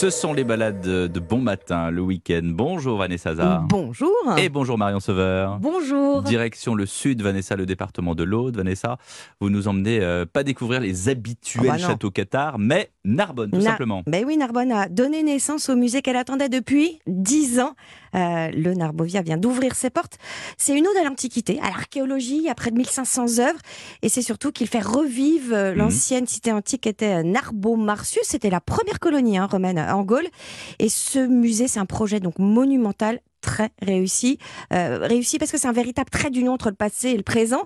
Ce 0.00 0.08
sont 0.08 0.32
les 0.32 0.44
balades 0.44 0.80
de 0.80 1.20
bon 1.20 1.40
matin, 1.42 1.90
le 1.90 2.00
week-end. 2.00 2.40
Bonjour 2.44 2.96
Vanessa 2.96 3.34
Zar. 3.34 3.64
Bonjour. 3.64 4.08
Et 4.38 4.48
bonjour 4.48 4.78
Marion 4.78 4.98
Sauveur. 4.98 5.58
Bonjour. 5.58 6.22
Direction 6.22 6.74
le 6.74 6.86
sud, 6.86 7.20
Vanessa, 7.20 7.54
le 7.54 7.66
département 7.66 8.14
de 8.14 8.22
l'Aude. 8.22 8.56
Vanessa, 8.56 8.96
vous 9.42 9.50
nous 9.50 9.68
emmenez 9.68 10.00
euh, 10.00 10.24
pas 10.24 10.42
découvrir 10.42 10.80
les 10.80 11.10
habituels 11.10 11.66
Oh 11.66 11.72
bah 11.72 11.76
châteaux 11.76 12.10
Qatar, 12.10 12.58
mais 12.58 12.92
Narbonne, 13.04 13.50
tout 13.50 13.58
Na- 13.58 13.72
simplement. 13.72 14.02
Ben 14.06 14.24
oui, 14.26 14.38
Narbonne 14.38 14.72
a 14.72 14.88
donné 14.88 15.22
naissance 15.22 15.68
au 15.68 15.76
musée 15.76 16.00
qu'elle 16.00 16.16
attendait 16.16 16.48
depuis 16.48 16.98
10 17.06 17.60
ans. 17.60 17.74
Euh, 18.14 18.48
le 18.52 18.72
Narbovia 18.74 19.20
vient 19.22 19.36
d'ouvrir 19.36 19.74
ses 19.74 19.90
portes. 19.90 20.16
C'est 20.56 20.76
une 20.76 20.86
ode 20.86 20.96
à 20.98 21.04
l'Antiquité, 21.04 21.60
à 21.62 21.66
l'archéologie, 21.68 22.48
a 22.48 22.54
près 22.54 22.70
de 22.70 22.76
1500 22.76 23.38
œuvres. 23.38 23.58
Et 24.02 24.08
c'est 24.08 24.22
surtout 24.22 24.50
qu'il 24.50 24.66
fait 24.66 24.80
revivre 24.80 25.52
euh, 25.54 25.72
Mhm. 25.72 25.78
l'ancienne 25.78 26.26
cité 26.26 26.52
antique 26.52 26.80
qui 26.82 26.88
était 26.88 27.22
Narbo-Martius. 27.22 28.22
C'était 28.24 28.50
la 28.50 28.60
première 28.60 28.98
colonie 28.98 29.36
hein, 29.38 29.46
romaine 29.46 29.78
en 29.90 30.02
Gaule. 30.02 30.26
Et 30.78 30.88
ce 30.88 31.18
musée, 31.18 31.68
c'est 31.68 31.80
un 31.80 31.86
projet 31.86 32.20
donc 32.20 32.38
monumental 32.38 33.20
très 33.42 33.70
réussi, 33.80 34.36
Euh, 34.74 34.98
réussi 35.00 35.38
parce 35.38 35.50
que 35.50 35.56
c'est 35.56 35.66
un 35.66 35.72
véritable 35.72 36.10
trait 36.10 36.28
d'union 36.30 36.52
entre 36.52 36.68
le 36.68 36.74
passé 36.74 37.08
et 37.08 37.16
le 37.16 37.22
présent, 37.22 37.62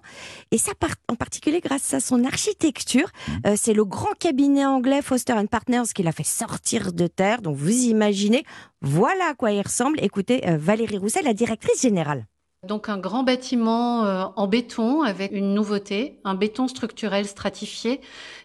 et 0.52 0.58
ça 0.58 0.72
par- 0.78 0.94
en 1.08 1.16
particulier 1.16 1.60
grâce 1.60 1.92
à 1.94 1.98
son 1.98 2.24
architecture. 2.24 3.08
Euh, 3.44 3.56
c'est 3.56 3.72
le 3.74 3.84
grand 3.84 4.16
cabinet 4.20 4.64
anglais 4.64 5.02
Foster 5.02 5.32
and 5.32 5.46
Partners 5.46 5.88
qui 5.92 6.04
l'a 6.04 6.12
fait 6.12 6.22
sortir 6.22 6.92
de 6.92 7.08
terre, 7.08 7.42
donc 7.42 7.56
vous 7.56 7.72
imaginez, 7.72 8.44
voilà 8.82 9.30
à 9.30 9.34
quoi 9.34 9.50
il 9.50 9.62
ressemble. 9.62 9.98
Écoutez 10.00 10.48
euh, 10.48 10.56
Valérie 10.58 10.98
Rousset, 10.98 11.22
la 11.22 11.34
directrice 11.34 11.82
générale. 11.82 12.24
Donc 12.66 12.88
un 12.88 12.98
grand 12.98 13.22
bâtiment 13.22 14.04
euh, 14.04 14.24
en 14.36 14.46
béton 14.46 15.02
avec 15.02 15.32
une 15.32 15.54
nouveauté, 15.54 16.18
un 16.24 16.34
béton 16.34 16.68
structurel 16.68 17.26
stratifié 17.26 18.00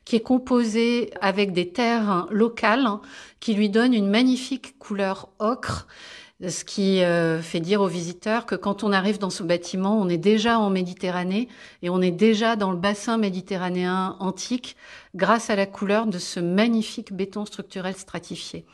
qui 0.05 0.15
est 0.15 0.21
composé 0.21 1.11
avec 1.21 1.51
des 1.53 1.69
terres 1.69 2.27
locales 2.29 2.85
hein, 2.85 3.01
qui 3.39 3.53
lui 3.53 3.69
donnent 3.69 3.93
une 3.93 4.09
magnifique 4.09 4.77
couleur 4.79 5.29
ocre. 5.39 5.87
Ce 6.47 6.63
qui 6.63 7.03
euh, 7.03 7.41
fait 7.41 7.59
dire 7.59 7.81
aux 7.81 7.87
visiteurs 7.87 8.45
que 8.45 8.55
quand 8.55 8.85
on 8.85 8.93
arrive 8.93 9.19
dans 9.19 9.29
ce 9.29 9.43
bâtiment, 9.43 9.99
on 9.99 10.07
est 10.07 10.17
déjà 10.17 10.57
en 10.57 10.69
Méditerranée 10.69 11.49
et 11.81 11.89
on 11.89 12.01
est 12.01 12.11
déjà 12.11 12.55
dans 12.55 12.71
le 12.71 12.77
bassin 12.77 13.17
méditerranéen 13.17 14.15
antique 14.21 14.77
grâce 15.15 15.49
à 15.49 15.55
la 15.55 15.65
couleur 15.65 16.05
de 16.05 16.19
ce 16.19 16.39
magnifique 16.39 17.13
béton 17.13 17.45
structurel 17.45 17.95
stratifié. 17.95 18.65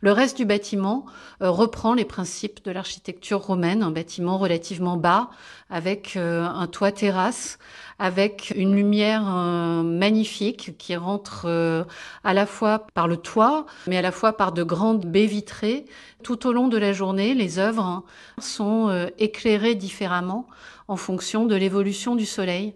Le 0.00 0.12
reste 0.12 0.36
du 0.38 0.46
bâtiment 0.46 1.04
euh, 1.42 1.50
reprend 1.50 1.92
les 1.92 2.06
principes 2.06 2.64
de 2.64 2.70
l'architecture 2.70 3.40
romaine, 3.40 3.82
un 3.82 3.90
bâtiment 3.90 4.38
relativement 4.38 4.96
bas 4.96 5.30
avec 5.68 6.16
euh, 6.16 6.44
un 6.44 6.66
toit 6.66 6.92
terrasse, 6.92 7.58
avec 7.98 8.52
une 8.56 8.74
lumière 8.74 9.22
euh, 9.26 9.82
magnifique 9.82 10.78
qui 10.78 10.96
rentre 10.96 11.46
à 12.24 12.34
la 12.34 12.46
fois 12.46 12.86
par 12.94 13.06
le 13.06 13.16
toit, 13.16 13.66
mais 13.86 13.98
à 13.98 14.02
la 14.02 14.12
fois 14.12 14.32
par 14.36 14.52
de 14.52 14.62
grandes 14.62 15.04
baies 15.04 15.26
vitrées. 15.26 15.84
Tout 16.22 16.46
au 16.46 16.52
long 16.52 16.68
de 16.68 16.78
la 16.78 16.92
journée, 16.92 17.34
les 17.34 17.58
œuvres 17.58 17.84
hein, 17.84 18.04
sont 18.38 19.08
éclairées 19.18 19.74
différemment 19.74 20.46
en 20.88 20.96
fonction 20.96 21.46
de 21.46 21.54
l'évolution 21.54 22.16
du 22.16 22.26
soleil 22.26 22.74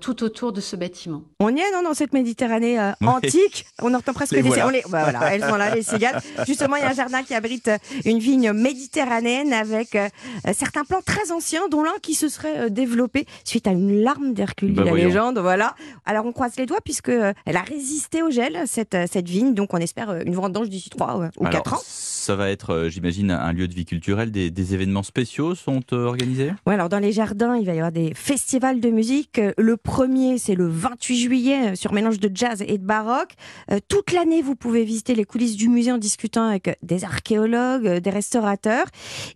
tout 0.00 0.22
autour 0.22 0.52
de 0.52 0.60
ce 0.60 0.76
bâtiment. 0.76 1.22
On 1.40 1.48
y 1.54 1.58
est, 1.60 1.72
non, 1.72 1.82
dans 1.82 1.94
cette 1.94 2.12
Méditerranée 2.12 2.78
euh, 2.78 2.92
Oui. 3.00 3.08
antique? 3.08 3.66
On 3.82 3.92
entend 3.94 4.12
presque 4.12 4.32
Les 4.32 4.42
des 4.42 4.48
voilà. 4.48 4.66
on 4.66 4.70
les- 4.70 4.82
bah, 4.88 5.02
voilà, 5.10 5.34
elles 5.34 5.42
sont 5.42 5.56
là, 5.56 5.74
les 5.74 5.82
cigales. 5.82 6.20
Justement, 6.46 6.76
il 6.76 6.82
y 6.82 6.84
a 6.84 6.90
un 6.90 6.94
jardin 6.94 7.22
qui 7.22 7.34
abrite 7.34 7.68
euh, 7.68 7.78
une 8.04 8.18
vigne 8.18 8.52
méditerranéenne 8.52 9.52
avec 9.52 9.94
euh, 9.96 10.08
certains 10.52 10.84
plants 10.84 11.00
très 11.04 11.30
anciens, 11.32 11.68
dont 11.70 11.82
l'un 11.82 11.94
qui 12.02 12.14
se 12.14 12.28
serait 12.28 12.70
développé 12.70 13.26
suite 13.44 13.66
à 13.66 13.70
une 13.72 14.02
larme 14.02 14.34
d'Hercule, 14.34 14.72
Bah, 14.74 14.84
la 14.84 14.90
voyons. 14.90 15.06
légende. 15.08 15.38
Voilà. 15.38 15.74
Alors, 16.06 16.26
on 16.26 16.32
croise 16.32 16.56
les 16.56 16.66
doigts 16.66 16.80
puisque 16.84 17.08
euh, 17.08 17.32
elle 17.46 17.56
a 17.56 17.62
résisté 17.62 18.22
au 18.22 18.30
gel, 18.30 18.62
cette, 18.66 18.96
cette 19.10 19.28
vigne. 19.28 19.54
Donc, 19.54 19.72
on 19.74 19.78
espère 19.78 20.10
euh, 20.10 20.20
une 20.24 20.34
vendange 20.34 20.68
d'ici 20.68 20.90
3 20.90 21.16
ou 21.16 21.20
Alors, 21.44 21.50
4 21.52 21.74
ans. 21.74 21.80
Ça 21.84 22.36
va 22.36 22.50
être, 22.50 22.70
euh, 22.72 22.88
j'imagine, 22.88 23.30
un 23.30 23.52
lieu 23.52 23.68
de 23.68 23.74
vie 23.74 23.84
culturelle. 23.84 24.30
Des, 24.30 24.50
des 24.50 24.74
événements 24.74 25.02
spéciaux 25.02 25.54
sont 25.54 25.80
euh, 25.92 26.06
organisés? 26.06 26.52
Ouais, 26.66 26.74
alors 26.74 26.88
dans 26.88 26.98
les 26.98 27.12
jardins, 27.12 27.56
il 27.56 27.66
va 27.66 27.72
y 27.74 27.76
avoir 27.78 27.92
des 27.92 28.12
festivals 28.14 28.80
de 28.80 28.88
musique. 28.90 29.40
Le 29.58 29.76
premier, 29.84 30.38
c'est 30.38 30.54
le 30.54 30.66
28 30.66 31.16
juillet, 31.16 31.72
euh, 31.72 31.74
sur 31.76 31.92
mélange 31.92 32.18
de 32.18 32.30
jazz 32.34 32.64
et 32.66 32.78
de 32.78 32.84
baroque. 32.84 33.34
Euh, 33.70 33.78
toute 33.86 34.12
l'année, 34.12 34.42
vous 34.42 34.56
pouvez 34.56 34.82
visiter 34.82 35.14
les 35.14 35.24
coulisses 35.24 35.56
du 35.56 35.68
musée 35.68 35.92
en 35.92 35.98
discutant 35.98 36.48
avec 36.48 36.68
euh, 36.68 36.72
des 36.82 37.04
archéologues, 37.04 37.98
des 37.98 38.10
restaurateurs. 38.10 38.86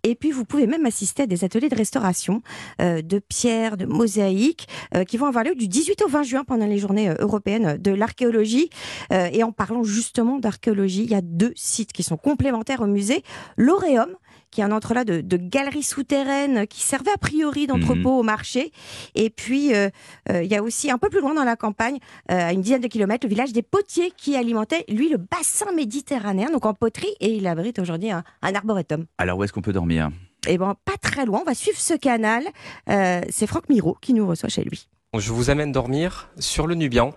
Et 0.02 0.14
puis, 0.14 0.32
vous 0.32 0.44
pouvez 0.44 0.66
même 0.66 0.86
assister 0.86 1.24
à 1.24 1.26
des 1.26 1.44
ateliers 1.44 1.68
de 1.68 1.76
restauration 1.76 2.42
euh, 2.80 3.02
de 3.02 3.18
pierres, 3.18 3.76
de 3.76 3.84
mosaïques, 3.84 4.66
euh, 4.96 5.04
qui 5.04 5.18
vont 5.18 5.26
avoir 5.26 5.44
lieu 5.44 5.54
du 5.54 5.68
18 5.68 6.02
au 6.02 6.08
20 6.08 6.22
juin 6.22 6.44
pendant 6.44 6.66
les 6.66 6.78
journées 6.78 7.12
européennes 7.18 7.76
de 7.76 7.90
l'archéologie. 7.90 8.70
Et 9.10 9.42
en 9.42 9.52
parlant 9.52 9.82
justement 9.82 10.38
d'archéologie, 10.38 11.04
il 11.04 11.10
y 11.10 11.14
a 11.14 11.20
deux 11.20 11.52
sites 11.54 11.92
qui 11.92 12.02
sont 12.02 12.16
complémentaires 12.16 12.80
au 12.80 12.86
musée. 12.86 13.22
L'Auréum, 13.56 14.08
qui 14.50 14.60
est 14.60 14.64
un 14.64 14.72
entrelac 14.72 15.06
de, 15.06 15.20
de 15.20 15.36
galeries 15.36 15.82
souterraines 15.82 16.66
qui 16.66 16.80
servait 16.80 17.10
a 17.12 17.18
priori 17.18 17.66
d'entrepôt 17.66 18.18
au 18.18 18.22
marché. 18.22 18.72
Et 19.14 19.30
puis, 19.30 19.74
euh, 19.74 19.90
euh, 20.38 20.44
il 20.44 20.50
y 20.50 20.56
a 20.56 20.62
aussi 20.62 20.90
un 20.90 20.98
peu 20.98 21.08
plus 21.08 21.20
loin 21.20 21.34
dans 21.34 21.44
la 21.44 21.56
campagne, 21.56 21.98
euh, 22.30 22.48
à 22.48 22.52
une 22.52 22.62
dizaine 22.62 22.80
de 22.80 22.88
kilomètres, 22.88 23.26
le 23.26 23.30
village 23.30 23.52
des 23.52 23.62
Potiers 23.62 24.12
qui 24.16 24.36
alimentait, 24.36 24.84
lui, 24.88 25.08
le 25.08 25.18
bassin 25.18 25.72
méditerranéen, 25.72 26.50
donc 26.50 26.64
en 26.66 26.74
poterie, 26.74 27.14
et 27.20 27.34
il 27.34 27.46
abrite 27.46 27.78
aujourd'hui 27.78 28.10
un, 28.10 28.24
un 28.42 28.54
arboretum. 28.54 29.06
Alors, 29.18 29.38
où 29.38 29.44
est-ce 29.44 29.52
qu'on 29.52 29.62
peut 29.62 29.72
dormir? 29.72 30.10
Et 30.46 30.56
ben, 30.56 30.74
pas 30.84 30.96
très 31.00 31.26
loin, 31.26 31.40
on 31.42 31.44
va 31.44 31.54
suivre 31.54 31.78
ce 31.78 31.94
canal. 31.94 32.44
Euh, 32.88 33.20
C'est 33.28 33.46
Franck 33.46 33.68
Miro 33.68 33.96
qui 34.00 34.14
nous 34.14 34.26
reçoit 34.26 34.48
chez 34.48 34.62
lui. 34.62 34.88
Je 35.16 35.32
vous 35.32 35.48
amène 35.48 35.72
dormir 35.72 36.28
sur 36.38 36.66
le 36.66 36.74
Nubian. 36.74 37.14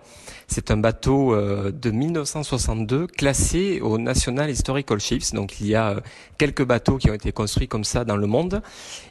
C'est 0.48 0.70
un 0.70 0.78
bateau 0.78 1.34
euh, 1.34 1.70
de 1.70 1.90
1962 1.90 3.06
classé 3.06 3.82
au 3.82 3.98
National 3.98 4.48
Historical 4.48 4.98
Ships. 4.98 5.34
Donc 5.34 5.60
il 5.60 5.66
y 5.66 5.74
a 5.74 5.90
euh, 5.90 6.00
quelques 6.38 6.64
bateaux 6.64 6.96
qui 6.96 7.10
ont 7.10 7.14
été 7.14 7.32
construits 7.32 7.68
comme 7.68 7.84
ça 7.84 8.06
dans 8.06 8.16
le 8.16 8.26
monde. 8.26 8.62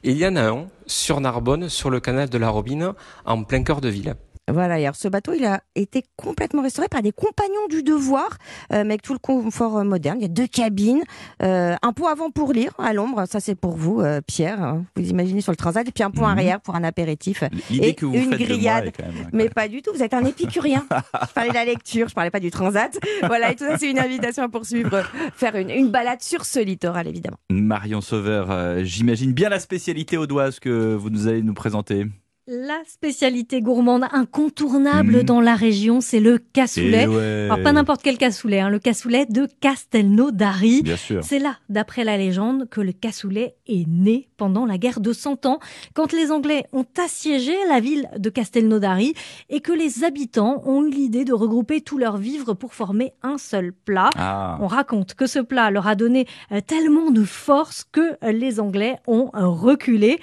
Il 0.02 0.18
y 0.18 0.25
en 0.25 0.36
a 0.36 0.50
un 0.50 0.66
sur 0.88 1.22
Narbonne, 1.22 1.70
sur 1.70 1.91
le 1.91 2.00
canal 2.00 2.28
de 2.31 2.38
la 2.40 2.50
Robine, 2.50 2.94
en 3.24 3.44
plein 3.44 3.62
cœur 3.62 3.81
de 3.81 3.90
ville. 3.90 4.16
Voilà, 4.52 4.80
et 4.80 4.84
alors 4.84 4.96
ce 4.96 5.08
bateau, 5.08 5.34
il 5.34 5.46
a 5.46 5.62
été 5.76 6.04
complètement 6.16 6.62
restauré 6.62 6.88
par 6.90 7.02
des 7.02 7.12
compagnons 7.12 7.68
du 7.70 7.84
devoir, 7.84 8.30
euh, 8.74 8.84
mais 8.84 8.92
avec 8.94 9.02
tout 9.02 9.14
le 9.14 9.20
confort 9.20 9.78
euh, 9.78 9.84
moderne. 9.84 10.18
Il 10.20 10.24
y 10.24 10.26
a 10.26 10.30
deux 10.30 10.48
cabines, 10.48 11.02
euh, 11.42 11.76
un 11.82 11.94
pont 11.94 12.08
avant 12.08 12.30
pour 12.32 12.54
lire 12.54 12.74
à 12.78 12.94
l'ombre, 12.94 13.26
ça 13.30 13.40
c'est 13.40 13.56
pour 13.56 13.76
vous, 13.76 14.02
Pierre, 14.28 14.62
hein. 14.62 14.84
vous 14.96 15.10
imaginez 15.10 15.42
sur 15.42 15.52
le 15.52 15.56
transat, 15.58 15.88
et 15.88 15.92
puis 15.92 16.04
un 16.04 16.12
pont 16.12 16.22
Mhm. 16.22 16.32
arrière 16.38 16.62
pour 16.62 16.76
un 16.76 16.84
apéritif. 16.84 17.44
Et 17.72 17.94
que 17.96 18.06
vous 18.06 18.14
une 18.16 18.30
grillade. 18.36 18.88
est 18.88 18.92
quand 18.92 19.04
même 19.06 19.30
Mais 19.34 19.50
pas 19.50 19.68
du 19.68 19.82
tout, 19.82 19.92
vous 19.94 20.04
êtes 20.04 20.14
un 20.14 20.26
épicurien. 20.26 20.86
je 20.90 21.34
parlais 21.34 21.50
de 21.50 21.56
la 21.56 21.66
lecture, 21.66 22.10
je 22.10 22.14
parlais 22.14 22.32
pas 22.32 22.40
du 22.40 22.52
transat. 22.52 23.00
Voilà, 23.24 23.52
et 23.52 23.56
tout 23.56 23.64
ça, 23.66 23.78
c'est 23.78 23.90
une 23.90 24.00
invitation 24.00 24.44
à 24.44 24.50
poursuivre, 24.50 25.04
faire 25.36 25.56
une, 25.56 25.70
une 25.70 25.90
balade 25.90 26.22
sur 26.22 26.44
ce 26.46 26.60
littoral, 26.60 27.08
évidemment. 27.08 27.38
Marion 27.50 28.02
Sauveur, 28.02 28.84
j'imagine 28.84 29.32
bien 29.34 29.50
la 29.50 29.60
spécialité 29.60 30.18
audoise 30.18 30.60
que 30.60 30.94
vous 30.96 31.10
nous 31.10 31.28
allez 31.28 31.42
nous 31.44 31.54
présenter. 31.54 32.06
La 32.47 32.79
spécialité 32.88 33.62
gourmande 33.62 34.06
incontournable 34.12 35.18
Mmh. 35.18 35.24
dans 35.24 35.41
la 35.41 35.53
région, 35.56 36.02
c'est 36.02 36.19
le 36.19 36.40
cassoulet. 36.40 37.06
Ouais. 37.06 37.46
Alors 37.46 37.62
pas 37.62 37.72
n'importe 37.72 38.02
quel 38.02 38.18
cassoulet, 38.18 38.59
hein, 38.59 38.69
le 38.69 38.79
cassoulet 38.79 39.28
de 39.28 39.47
Castelnaudary. 39.59 40.81
Bien 40.81 40.97
sûr. 40.97 41.24
C'est 41.24 41.38
là, 41.38 41.57
d'après 41.69 42.03
la 42.03 42.18
légende, 42.18 42.68
que 42.68 42.81
le 42.81 42.94
cassoulet 42.94 43.56
est 43.68 43.88
né 43.88 44.28
pendant 44.38 44.66
la 44.66 44.79
guerre 44.79 45.02
de 45.02 45.13
Cent 45.13 45.46
Ans, 45.46 45.59
quand 45.94 46.13
les 46.13 46.31
Anglais 46.31 46.66
ont 46.74 46.85
assiégé 47.03 47.53
la 47.69 47.79
ville 47.79 48.09
de 48.18 48.29
Castelnaudary 48.31 49.13
et 49.50 49.62
que 49.62 49.72
les 49.72 50.03
habitants 50.03 50.63
ont 50.66 50.84
eu 50.84 50.90
l'idée 50.90 51.25
de 51.25 51.34
regrouper 51.34 51.81
tous 51.81 52.00
leurs 52.00 52.18
vivres 52.18 52.56
pour 52.56 52.73
former 52.73 53.13
un 53.22 53.38
seul 53.38 53.72
plat. 53.72 54.09
Ah. 54.18 54.58
On 54.62 54.68
raconte 54.68 55.13
que 55.13 55.28
ce 55.28 55.40
plat 55.40 55.69
leur 55.69 55.88
a 55.88 55.94
donné 55.94 56.25
euh, 56.52 56.59
tellement 56.59 57.12
de 57.12 57.23
force 57.23 57.85
que 57.91 58.18
euh, 58.23 58.31
les 58.31 58.59
Anglais 58.59 58.97
ont 59.06 59.29
euh, 59.35 59.46
reculé. 59.46 60.19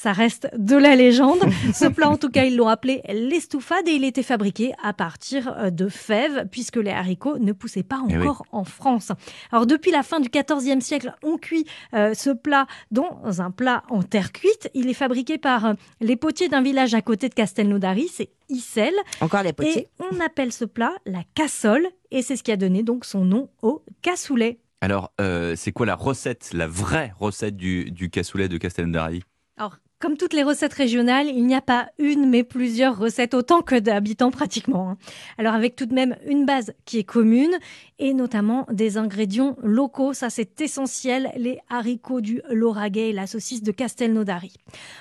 Ça 0.00 0.12
reste 0.12 0.48
de 0.56 0.76
la 0.76 0.94
légende. 0.94 1.40
Ce 1.74 1.86
plat, 1.88 2.08
en 2.08 2.16
tout 2.16 2.30
cas, 2.30 2.44
ils 2.44 2.54
l'ont 2.56 2.68
appelé 2.68 3.02
l'estouffade 3.08 3.88
et 3.88 3.90
il 3.94 4.04
était 4.04 4.22
fabriqué 4.22 4.72
à 4.80 4.92
partir 4.92 5.52
euh, 5.58 5.70
de 5.70 5.88
fèves 5.88 6.46
puisque 6.52 6.76
les 6.76 6.92
haricots 6.92 7.36
ne 7.38 7.50
poussaient 7.52 7.82
pas 7.82 8.00
Eh 8.08 8.16
oui. 8.16 8.22
encore 8.28 8.44
en 8.52 8.62
France. 8.62 9.10
Alors, 9.50 9.66
depuis 9.66 9.90
la 9.90 10.04
fin 10.04 10.20
du 10.20 10.28
XIVe 10.28 10.80
siècle, 10.82 11.12
on 11.24 11.36
cuit 11.36 11.64
euh, 11.94 12.14
ce 12.14 12.30
plat 12.30 12.68
dans 12.92 13.40
un 13.40 13.50
plat 13.50 13.82
en 13.90 14.04
terre 14.04 14.30
cuite. 14.30 14.70
Il 14.72 14.88
est 14.88 14.94
fabriqué 14.94 15.36
par 15.36 15.66
euh, 15.66 15.72
les 16.00 16.14
potiers 16.14 16.48
d'un 16.48 16.62
village 16.62 16.94
à 16.94 17.02
côté 17.02 17.28
de 17.28 17.34
Castelnaudary, 17.34 18.06
c'est 18.06 18.30
Issel. 18.48 18.94
Encore 19.20 19.44
Et 19.44 19.52
potiers. 19.52 19.88
on 20.12 20.20
appelle 20.20 20.52
ce 20.52 20.64
plat 20.64 20.92
la 21.06 21.22
cassole 21.34 21.88
et 22.12 22.22
c'est 22.22 22.36
ce 22.36 22.44
qui 22.44 22.52
a 22.52 22.56
donné 22.56 22.84
donc 22.84 23.04
son 23.04 23.24
nom 23.24 23.50
au 23.62 23.82
cassoulet. 24.02 24.60
Alors, 24.80 25.12
euh, 25.20 25.54
c'est 25.56 25.72
quoi 25.72 25.86
la 25.86 25.96
recette, 25.96 26.50
la 26.52 26.68
vraie 26.68 27.12
recette 27.18 27.56
du, 27.56 27.90
du 27.90 28.10
cassoulet 28.10 28.46
de 28.48 28.58
Castelnaudary? 28.58 29.24
Alors, 29.56 29.74
Comme 30.00 30.16
toutes 30.16 30.32
les 30.32 30.44
recettes 30.44 30.74
régionales, 30.74 31.26
il 31.26 31.44
n'y 31.44 31.56
a 31.56 31.60
pas 31.60 31.88
une 31.98 32.28
mais 32.28 32.44
plusieurs 32.44 32.96
recettes, 32.96 33.34
autant 33.34 33.62
que 33.62 33.74
d'habitants 33.74 34.30
pratiquement. 34.30 34.90
hein. 34.90 34.96
Alors 35.38 35.54
avec 35.54 35.74
tout 35.74 35.86
de 35.86 35.94
même 35.94 36.14
une 36.24 36.46
base 36.46 36.72
qui 36.84 36.98
est 37.00 37.04
commune 37.04 37.50
et 37.98 38.14
notamment 38.14 38.64
des 38.70 38.96
ingrédients 38.96 39.56
locaux, 39.60 40.12
ça 40.12 40.30
c'est 40.30 40.60
essentiel, 40.60 41.32
les 41.36 41.58
haricots 41.68 42.20
du 42.20 42.40
Lauragais 42.48 43.10
et 43.10 43.12
la 43.12 43.26
saucisse 43.26 43.60
de 43.64 43.72
Castelnaudary. 43.72 44.52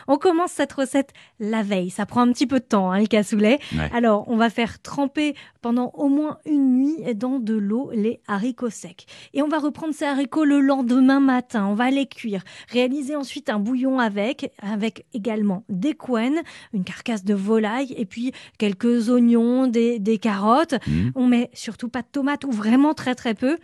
On 0.07 0.17
commence 0.17 0.53
cette 0.53 0.73
recette 0.73 1.11
la 1.39 1.61
veille, 1.61 1.91
ça 1.91 2.07
prend 2.07 2.21
un 2.21 2.31
petit 2.31 2.47
peu 2.47 2.59
de 2.59 2.65
temps 2.65 2.91
hein, 2.91 2.99
le 2.99 3.05
cassoulet. 3.05 3.59
Ouais. 3.73 3.91
Alors 3.93 4.27
on 4.27 4.35
va 4.35 4.49
faire 4.49 4.81
tremper 4.81 5.35
pendant 5.61 5.91
au 5.93 6.07
moins 6.07 6.39
une 6.47 6.75
nuit 6.77 7.13
dans 7.13 7.37
de 7.37 7.53
l'eau 7.53 7.91
les 7.93 8.19
haricots 8.27 8.71
secs. 8.71 9.05
Et 9.35 9.43
on 9.43 9.47
va 9.47 9.59
reprendre 9.59 9.93
ces 9.93 10.05
haricots 10.05 10.45
le 10.45 10.59
lendemain 10.59 11.19
matin, 11.19 11.67
on 11.67 11.75
va 11.75 11.91
les 11.91 12.07
cuire, 12.07 12.41
réaliser 12.69 13.15
ensuite 13.15 13.49
un 13.49 13.59
bouillon 13.59 13.99
avec, 13.99 14.51
avec 14.63 14.86
également 15.13 15.63
des 15.69 15.93
couennes, 15.93 16.41
une 16.73 16.83
carcasse 16.83 17.23
de 17.23 17.33
volaille 17.33 17.93
et 17.97 18.05
puis 18.05 18.31
quelques 18.57 19.09
oignons, 19.09 19.67
des, 19.67 19.99
des 19.99 20.17
carottes. 20.17 20.75
Mhm. 20.87 21.11
On 21.15 21.27
met 21.27 21.49
surtout 21.53 21.89
pas 21.89 22.01
de 22.01 22.07
tomates 22.11 22.43
ou 22.45 22.51
vraiment 22.51 22.93
très 22.93 23.15
très 23.15 23.33
peu. 23.33 23.57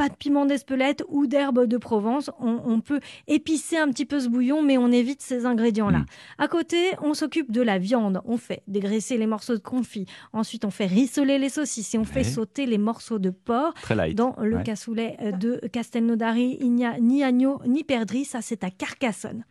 Pas 0.00 0.08
de 0.08 0.14
piment 0.14 0.46
d'Espelette 0.46 1.04
ou 1.08 1.26
d'herbe 1.26 1.66
de 1.66 1.76
Provence. 1.76 2.30
On, 2.40 2.58
on 2.64 2.80
peut 2.80 3.00
épicer 3.28 3.76
un 3.76 3.88
petit 3.88 4.06
peu 4.06 4.18
ce 4.18 4.30
bouillon, 4.30 4.62
mais 4.62 4.78
on 4.78 4.90
évite 4.90 5.20
ces 5.20 5.44
ingrédients-là. 5.44 5.98
Mm. 5.98 6.06
À 6.38 6.48
côté, 6.48 6.78
on 7.02 7.12
s'occupe 7.12 7.52
de 7.52 7.60
la 7.60 7.76
viande. 7.78 8.22
On 8.24 8.38
fait 8.38 8.62
dégraisser 8.66 9.18
les 9.18 9.26
morceaux 9.26 9.52
de 9.56 9.60
confit. 9.60 10.06
Ensuite, 10.32 10.64
on 10.64 10.70
fait 10.70 10.86
rissoler 10.86 11.38
les 11.38 11.50
saucisses 11.50 11.94
et 11.94 11.98
on 11.98 12.04
fait 12.04 12.24
sauter 12.24 12.64
les 12.64 12.78
morceaux 12.78 13.18
de 13.18 13.28
porc. 13.28 13.74
Dans 14.14 14.34
le 14.40 14.56
Ouais. 14.56 14.62
cassoulet 14.62 15.18
euh, 15.20 15.32
de 15.32 15.60
Castelnaudary, 15.70 16.56
il 16.60 16.72
n'y 16.72 16.86
a 16.86 16.98
ni 16.98 17.22
agneau 17.22 17.60
ni 17.66 17.84
perdrix, 17.84 18.24
ça 18.24 18.40
c'est 18.40 18.64
à 18.64 18.70
Carcassonne. 18.70 19.44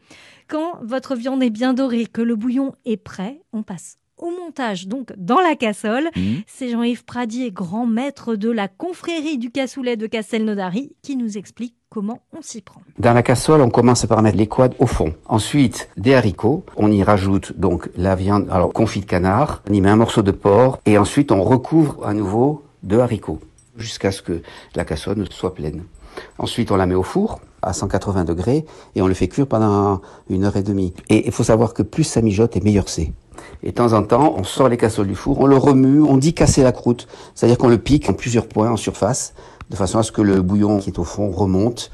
Quand 0.47 0.79
votre 0.81 1.15
viande 1.15 1.43
est 1.43 1.51
bien 1.51 1.75
dorée, 1.75 2.07
que 2.07 2.23
le 2.23 2.35
bouillon 2.35 2.73
est 2.85 2.97
prêt, 2.97 3.43
on 3.53 3.61
passe 3.61 3.99
au 4.19 4.31
montage, 4.31 4.87
donc 4.87 5.13
dans 5.17 5.39
la 5.39 5.55
cassole. 5.55 6.09
Mhm. 6.15 6.41
C'est 6.47 6.69
Jean-Yves 6.69 7.05
Pradier, 7.05 7.51
grand 7.51 7.85
maître 7.85 8.35
de 8.35 8.49
la 8.49 8.67
confrérie 8.67 9.37
du 9.37 9.49
cassoulet 9.49 9.97
de 9.97 10.07
Castelnaudary, 10.07 10.93
qui 11.01 11.15
nous 11.15 11.37
explique 11.37 11.75
comment 11.89 12.21
on 12.37 12.41
s'y 12.41 12.61
prend. 12.61 12.81
Dans 12.99 13.13
la 13.13 13.23
casserole, 13.23 13.61
on 13.61 13.69
commence 13.69 14.05
par 14.05 14.21
mettre 14.21 14.37
les 14.37 14.47
quads 14.47 14.69
au 14.79 14.85
fond. 14.85 15.13
Ensuite, 15.25 15.89
des 15.97 16.13
haricots. 16.13 16.63
On 16.77 16.91
y 16.91 17.03
rajoute 17.03 17.57
donc 17.57 17.89
la 17.97 18.15
viande, 18.15 18.47
alors 18.51 18.71
confit 18.73 18.99
de 18.99 19.05
canard. 19.05 19.63
On 19.69 19.73
y 19.73 19.81
met 19.81 19.89
un 19.89 19.95
morceau 19.95 20.21
de 20.21 20.31
porc. 20.31 20.79
Et 20.85 20.97
ensuite, 20.97 21.31
on 21.31 21.43
recouvre 21.43 22.05
à 22.05 22.13
nouveau 22.13 22.63
de 22.83 22.97
haricots 22.97 23.39
jusqu'à 23.77 24.11
ce 24.11 24.21
que 24.21 24.41
la 24.75 24.85
casserole 24.85 25.25
soit 25.31 25.55
pleine. 25.55 25.83
Ensuite, 26.37 26.71
on 26.71 26.75
la 26.75 26.85
met 26.85 26.95
au 26.95 27.03
four 27.03 27.39
à 27.61 27.73
180 27.73 28.23
degrés 28.25 28.65
et 28.95 29.01
on 29.01 29.07
le 29.07 29.13
fait 29.13 29.27
cuire 29.27 29.47
pendant 29.47 30.01
une 30.29 30.43
heure 30.45 30.55
et 30.57 30.63
demie. 30.63 30.93
Et 31.09 31.25
il 31.27 31.31
faut 31.31 31.43
savoir 31.43 31.73
que 31.73 31.83
plus 31.83 32.03
ça 32.03 32.21
mijote 32.21 32.55
et 32.55 32.61
meilleur 32.61 32.89
c'est. 32.89 33.11
Et 33.63 33.67
de 33.67 33.75
temps 33.75 33.93
en 33.93 34.03
temps, 34.03 34.35
on 34.37 34.43
sort 34.43 34.69
les 34.69 34.77
casseroles 34.77 35.07
du 35.07 35.15
four, 35.15 35.39
on 35.39 35.45
le 35.47 35.57
remue, 35.57 36.01
on 36.01 36.17
dit 36.17 36.33
casser 36.33 36.63
la 36.63 36.71
croûte. 36.71 37.07
C'est-à-dire 37.35 37.57
qu'on 37.57 37.69
le 37.69 37.77
pique 37.77 38.09
en 38.09 38.13
plusieurs 38.13 38.47
points 38.47 38.69
en 38.69 38.77
surface, 38.77 39.33
de 39.69 39.75
façon 39.75 39.99
à 39.99 40.03
ce 40.03 40.11
que 40.11 40.21
le 40.21 40.41
bouillon 40.41 40.79
qui 40.79 40.89
est 40.89 40.99
au 40.99 41.03
fond 41.03 41.31
remonte 41.31 41.91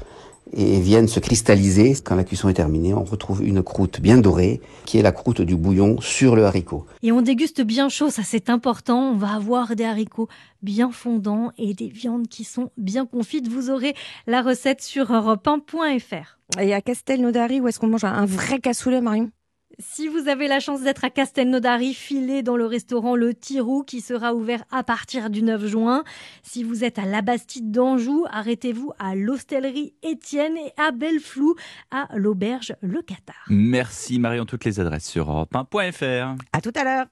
et 0.52 0.80
vienne 0.80 1.08
se 1.08 1.20
cristalliser. 1.20 1.96
Quand 2.02 2.14
la 2.14 2.24
cuisson 2.24 2.48
est 2.48 2.54
terminée, 2.54 2.94
on 2.94 3.04
retrouve 3.04 3.44
une 3.44 3.62
croûte 3.62 4.00
bien 4.00 4.18
dorée, 4.18 4.60
qui 4.84 4.98
est 4.98 5.02
la 5.02 5.12
croûte 5.12 5.40
du 5.40 5.56
bouillon 5.56 6.00
sur 6.00 6.36
le 6.36 6.44
haricot. 6.44 6.86
Et 7.02 7.12
on 7.12 7.22
déguste 7.22 7.60
bien 7.62 7.88
chaud, 7.88 8.10
ça 8.10 8.22
c'est 8.24 8.48
important. 8.48 9.10
On 9.10 9.16
va 9.16 9.34
avoir 9.34 9.74
des 9.74 9.84
haricots 9.84 10.28
bien 10.62 10.90
fondants 10.90 11.50
et 11.58 11.74
des 11.74 11.88
viandes 11.88 12.28
qui 12.28 12.44
sont 12.44 12.70
bien 12.76 13.06
confites. 13.06 13.48
Vous 13.48 13.70
aurez 13.70 13.94
la 14.26 14.42
recette 14.42 14.82
sur 14.82 15.06
europe1.fr. 15.06 16.38
Et 16.60 16.72
à 16.72 16.80
Castelnaudary, 16.80 17.60
où 17.60 17.68
est-ce 17.68 17.80
qu'on 17.80 17.88
mange 17.88 18.04
un 18.04 18.24
vrai 18.24 18.60
cassoulet, 18.60 19.00
Marion? 19.00 19.30
Si 19.78 20.08
vous 20.08 20.28
avez 20.28 20.48
la 20.48 20.58
chance 20.58 20.82
d'être 20.82 21.04
à 21.04 21.10
Castelnaudary, 21.10 21.92
filez 21.92 22.42
dans 22.42 22.56
le 22.56 22.64
restaurant 22.64 23.14
Le 23.14 23.34
Tirou 23.34 23.82
qui 23.82 24.00
sera 24.00 24.34
ouvert 24.34 24.64
à 24.70 24.82
partir 24.82 25.28
du 25.28 25.42
9 25.42 25.66
juin. 25.66 26.02
Si 26.42 26.62
vous 26.64 26.82
êtes 26.82 26.98
à 26.98 27.04
la 27.04 27.20
Bastide 27.20 27.70
d'Anjou, 27.70 28.24
arrêtez-vous 28.30 28.92
à 28.98 29.14
l'hostellerie 29.14 29.94
Étienne 30.02 30.56
et 30.56 30.72
à 30.80 30.92
Belleflou 30.92 31.56
à 31.90 32.08
l'auberge 32.14 32.74
Le 32.80 33.02
Qatar. 33.02 33.44
Merci 33.48 34.18
Marion, 34.18 34.46
toutes 34.46 34.64
les 34.64 34.80
adresses 34.80 35.06
sur 35.06 35.28
europe1.fr. 35.28 36.36
À 36.52 36.60
tout 36.62 36.72
à 36.74 36.84
l'heure. 36.84 37.06